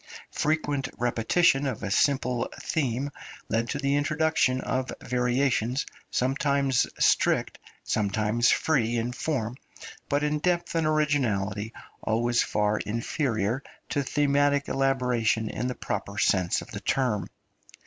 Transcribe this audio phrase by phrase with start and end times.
[0.33, 3.11] Frequent repetition of a simple theme
[3.49, 9.57] led to the introduction of variations, sometimes strict, sometimes free in form,
[10.09, 16.63] but in depth and originality always far inferior to thematic elaboration in the proper sense
[16.63, 17.29] of the term.